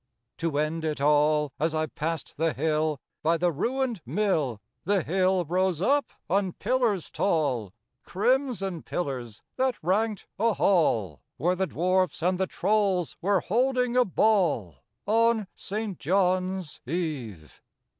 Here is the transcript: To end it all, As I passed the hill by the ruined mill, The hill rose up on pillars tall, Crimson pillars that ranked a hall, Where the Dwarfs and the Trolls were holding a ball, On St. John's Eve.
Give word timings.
To 0.39 0.57
end 0.57 0.83
it 0.83 0.99
all, 0.99 1.53
As 1.59 1.75
I 1.75 1.85
passed 1.85 2.35
the 2.35 2.53
hill 2.53 2.99
by 3.21 3.37
the 3.37 3.51
ruined 3.51 4.01
mill, 4.03 4.59
The 4.83 5.03
hill 5.03 5.45
rose 5.45 5.79
up 5.79 6.07
on 6.27 6.53
pillars 6.53 7.11
tall, 7.11 7.71
Crimson 8.03 8.81
pillars 8.81 9.43
that 9.57 9.75
ranked 9.83 10.25
a 10.39 10.53
hall, 10.53 11.21
Where 11.37 11.55
the 11.55 11.67
Dwarfs 11.67 12.23
and 12.23 12.39
the 12.39 12.47
Trolls 12.47 13.15
were 13.21 13.41
holding 13.41 13.95
a 13.95 14.03
ball, 14.03 14.77
On 15.05 15.45
St. 15.53 15.99
John's 15.99 16.81
Eve. 16.87 17.61